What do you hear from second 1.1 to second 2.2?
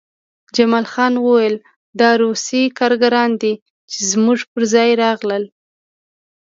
وویل دا